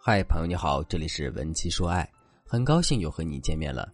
[0.00, 2.08] 嗨，朋友你好，这里是文姬说爱，
[2.46, 3.92] 很高兴又和你见面了。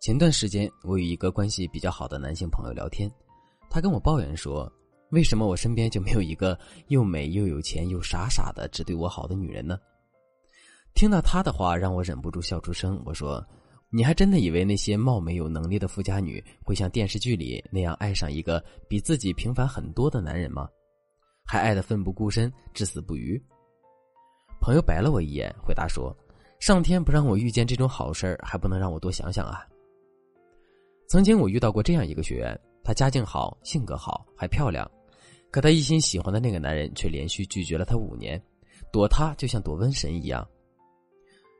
[0.00, 3.10] 前段时间，我与一个关系比较好的男性朋友聊天，
[3.68, 4.72] 他跟我抱怨说
[5.10, 6.56] ：“为什么我身边就没有一个
[6.88, 9.76] 又美又有钱又傻傻的只对我好的女人呢？”
[10.94, 13.02] 听到他的话，让我忍不住笑出声。
[13.04, 13.44] 我说
[13.90, 20.68] ：“你还真的以为那些貌美有能力的富家女会像电视剧里那样爱上一个比自己平凡很多的男人吗？
[21.44, 23.42] 还爱得奋不顾身、至死不渝？”
[24.64, 26.16] 朋友白了我一眼，回答说
[26.58, 29.60] ：“上天不让我遇见这种好事儿，还不能让我多想想啊。”
[31.06, 34.90] 曾经我遇到过这样一个学员，她家境好，性格好，还漂亮，
[35.50, 38.42] 可她一心喜欢的那个男人却连续拒绝了她五年，
[38.90, 40.48] 躲她就像躲瘟神一样。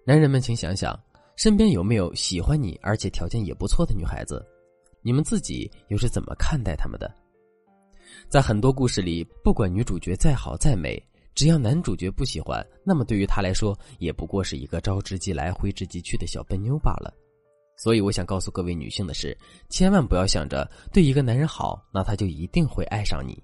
[0.07, 0.99] 男人们，请想想，
[1.37, 4.43] 身边有没有喜欢你而且条件也不错的女孩子？
[5.03, 7.15] 你们自己又是怎么看待他们的？
[8.31, 10.99] 在很多故事里，不管女主角再好再美。
[11.35, 17.13] 只要男主角不喜欢，那么对于他来说，也不过是一个招之即来挥之即去的小笨妞罢了。
[17.77, 19.37] 所以，我想告诉各位女性的是，
[19.69, 23.37] 千万不要想着对一个男人好，那他就一定会爱上你。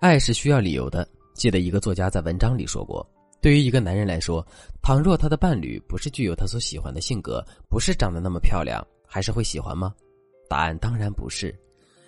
[0.00, 1.06] 爱是需要理由的。
[1.34, 3.04] 记得一个作家在文章里说过，
[3.42, 4.46] 对于一个男人来说，
[4.80, 9.92] 倘若他的伴侣不是具有他所喜欢的性格，不是长得那么漂亮，还是会喜欢吗？
[10.48, 11.52] 答案当然不是。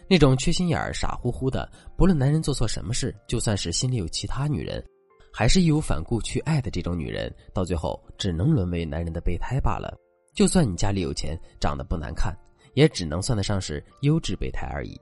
[0.09, 4.85] 那种缺心眼儿、傻乎乎的，不论男人做错什么事，就算是心里有其他女人，
[5.33, 9.93] 还是义无反顾去爱的这种女人，到最后只能沦为男人的备胎罢了。
[10.33, 12.33] 就算你家里有钱，长得不难看，
[12.75, 15.01] 也只能算得上是优质备胎而已。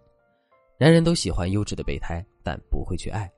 [0.79, 3.31] 男人都喜欢优质的备胎，但不会去爱。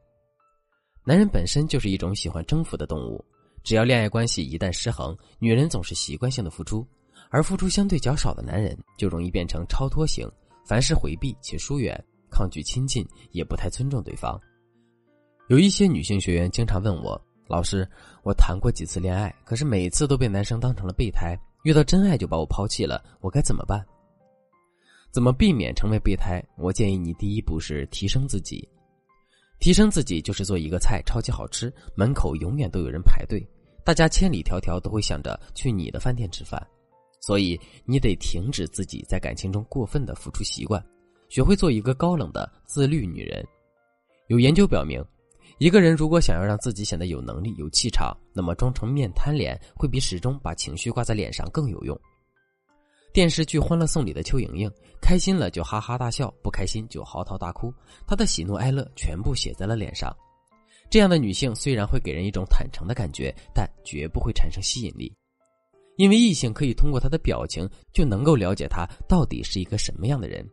[1.05, 3.25] 男人本身就是一种喜欢征服的动物，
[3.65, 6.87] 只要恋爱关系一旦失衡，女人总是习惯性的付出，
[7.31, 10.31] 而付出相对较少的男人，就容易变成超脱型。
[10.67, 11.97] 凡事回避且疏远，
[12.29, 14.39] 抗拒亲近，也不太尊重对方。
[15.49, 17.89] 有一些女性学员经常问我：“老师，
[18.25, 23.87] 我谈过几次恋爱，可是每次都被男生当成了备胎，遇到真爱就把我抛弃了，我该怎么办？”
[25.13, 26.45] 怎么避免成为备胎？
[26.59, 28.69] 我建议你第一步是提升自己。
[29.61, 33.41] 提升自己就是做一个菜超级好吃，门口永远都有人排队，
[33.85, 36.61] 大家千里迢迢都会想着去你的饭店吃饭。
[37.27, 40.81] 所以，你得停止自己在感情中过分的付出习惯，
[41.29, 43.45] 学会做一个高冷的自律女人。
[44.29, 45.05] 有研究表明，
[45.59, 51.99] 一个人如果想要让自己显得有能力、有气场，那么装成面瘫脸会比始终把情绪挂在脸上更有用。
[53.13, 54.71] 电视剧《欢乐颂》里的邱莹莹，
[55.01, 57.75] 开心了就哈哈大笑，不开心就嚎啕大哭，
[58.07, 60.17] 她的喜怒哀乐全部写在了脸上。
[60.89, 65.13] 这样的女性虽然会给人一种坦诚的感觉，但绝不会产生吸引力。
[65.97, 70.47] 因为异性可以通过他的表情就能够了解他到底是一个什么样的人。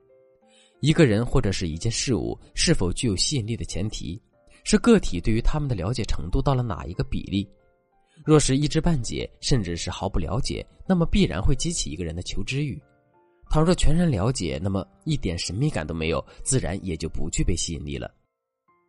[0.80, 4.22] 一个人或者是一件事物是否具有吸引力的前提，
[4.64, 7.48] 是个体对于他们的了解程度到了哪一个比例。
[8.26, 12.82] 若是一知半解，甚至是毫不了解，那么必然会激起一个人的求知欲。
[13.50, 18.14] 倘若全然了解，那么一点神秘感都没有，自然也就不具备吸引力了。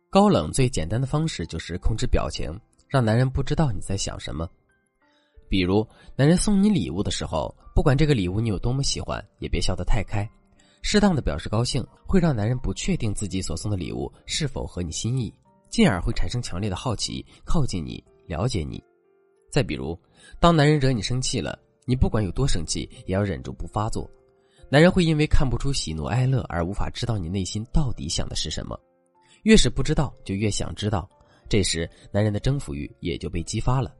[0.09, 2.49] 高冷最简单的方式就是控制表情，
[2.87, 4.49] 让男人不知道你在想什么。
[5.47, 10.27] 比如，男人送你礼物的时候，不管这个礼物你有多么喜欢，也别笑得太开。
[10.81, 15.33] 适当的表示高兴，会让男人不确定自己所送的礼物是否合你心意，
[15.69, 18.83] 进而会产生强烈的好奇，靠近你，了解你。
[19.51, 19.97] 再比如，
[20.39, 24.09] 当男人惹你生气了，你不管有多生气，也要忍住不发作。
[24.69, 28.79] 男人会因为看不出喜怒哀乐而无法知道你内心到底想的是什么，
[29.43, 31.09] 越是不知道，就越想知道。
[31.47, 33.95] 这时，男人的征服欲也就被激发了。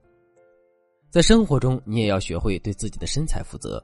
[1.16, 3.82] 在生活中，你也要学会对自己的身材负责。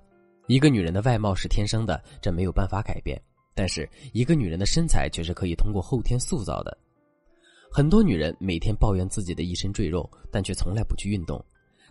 [0.47, 3.17] 一个女人的外貌是天生的，这没有办法改变；
[3.55, 6.77] 但是，一个女人的身材却是可以通过后天塑造的。
[7.71, 11.41] 很多女人每天抱怨自己的一身赘肉，但却从来不去运动。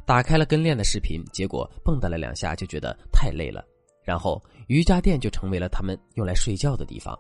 [0.05, 3.65] 打开了跟练的视频，结果蹦跶了两下就觉得太累了，
[4.05, 7.19] 然后瑜伽垫就成为了他们用来睡觉的地方。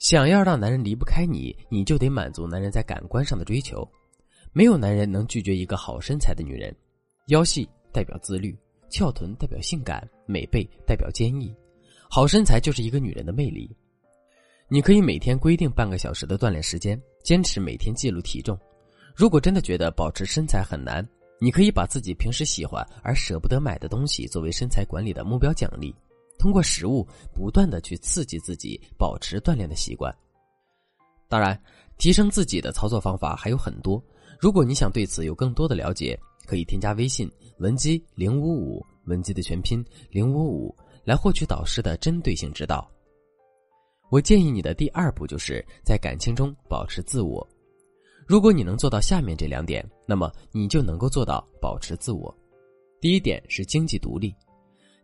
[0.00, 3.88] 想要让男人离不开你，你就得满足男人在感官上的追求。
[4.52, 6.74] 没有男人能拒绝一个好身材的女人。
[7.30, 8.56] 腰细代表自律，
[8.88, 11.54] 翘臀代表性感，美背代表坚毅，
[12.08, 13.70] 好身材就是一个女人的魅力。
[14.68, 18.58] 你可以每天规定半个小时的锻炼时间，坚持每天记录体重。
[19.14, 21.08] 如果真的觉得保持身材很难，
[21.40, 25.94] 你可以把自己平时喜欢而舍不得买的东西作为身材管理的目标奖励，
[26.36, 30.12] 通过食物不断的去刺激自己，保持锻炼的习惯。
[31.28, 31.56] 当然，
[31.96, 34.02] 提升自己的操作方法还有很多。
[34.40, 36.18] 如果你想对此有更多的了解，
[36.50, 42.90] 可以添加微信文姬零五五，文姬的全拼零五五，来获取导师的针对性指导。
[44.10, 47.48] 我建议你的第二步就是在感情中保持自我。
[48.26, 52.36] 如果你能做到下面这两点，那么你就能够做到保持自我。
[53.00, 54.34] 第一点是经济独立，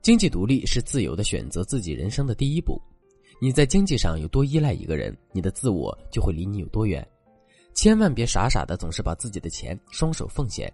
[0.02, 2.76] 经济独立是自由的选择自己人生的第一步。
[3.40, 7.06] 你在经济上有多依赖一个人，你的自我就会离你有多远。
[7.72, 10.68] 千万别傻傻的总是把自己的钱双手奉献，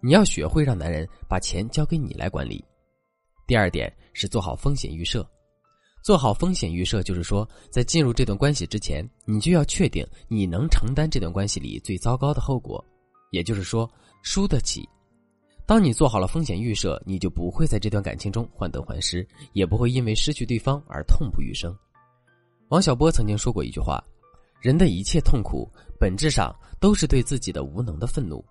[0.00, 2.64] 你要学会让男人把钱交给你来管理。
[3.46, 5.28] 第二点是做好风险预设，
[6.02, 12.84] 做好风险预设就是说，在进入这段关系之前，你就要确定你能承担这段关系里最糟糕的后果，
[13.30, 13.90] 也就是说
[14.22, 14.88] 输得起。
[15.64, 21.76] 当你做好了风险预设，你就不会在这段感情中患得患失，也不会因为失去对方而痛不欲生。
[22.68, 24.02] 王小波曾经说过一句话。
[24.58, 25.70] 人的一切痛苦，
[26.00, 28.44] 本质上都是对自己的无能的愤怒。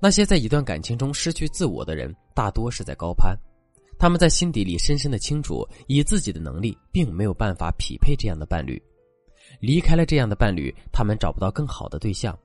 [0.00, 3.36] 那些在一段感情中失去自我的人，大多是在高攀，
[3.98, 8.80] 他们在心底里深深的清楚，以自己的能力并没有办法匹配这样的伴侣。
[9.60, 12.38] 离开了这样的伴侣，他们找不到更好的对象，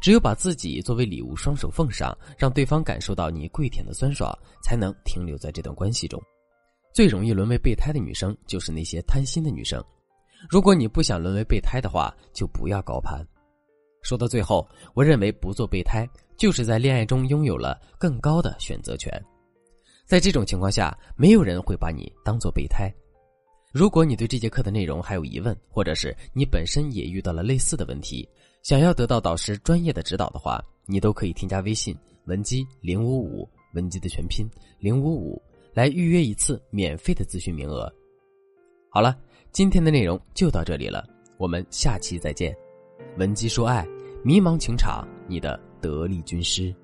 [0.00, 6.20] 只有把自己作为礼物双手奉上，让对方感受到你跪舔的酸爽，才能停留在这段关系中。
[6.92, 9.82] 最容易沦为备胎的女生，就是那些贪心的女生。
[10.48, 13.24] 如果你不想沦为备胎的话，就不要高攀。
[14.02, 19.12] 说到最后，我认为不做备胎，就是在恋爱中拥有了更高的选择权。
[20.04, 22.92] 在这种情况下，没有人会把你当做备胎。
[23.72, 28.28] 如果你对这节课的内容还有疑问，或者是你本身也遇到了类似的问题，
[28.62, 31.96] 想要得到导师专业的指导的话，你都可以添加微信
[32.26, 34.48] 文姬零五五，文姬的全拼
[34.78, 35.42] 零五五，
[35.74, 37.92] 来预约一次免费的咨询名额。
[38.90, 39.16] 好了。
[39.52, 41.02] 今天的内容就到这里了，
[41.38, 42.54] 我们下期再见。
[43.16, 43.86] 文姬说爱，
[44.26, 46.74] 迷茫情场，你的得力军师。